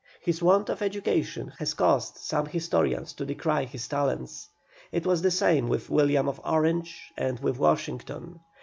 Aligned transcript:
His 0.23 0.41
want 0.41 0.67
of 0.69 0.81
education 0.81 1.49
has 1.59 1.75
caused 1.75 2.15
some 2.17 2.47
historians 2.47 3.13
to 3.13 3.23
decry 3.23 3.65
his 3.65 3.87
talents. 3.87 4.49
It 4.91 5.05
was 5.05 5.21
the 5.21 5.29
same 5.29 5.69
with 5.69 5.91
William 5.91 6.27
of 6.27 6.41
Orange 6.43 6.99
and 7.15 7.39
with 7.39 7.59
Washington. 7.59 8.39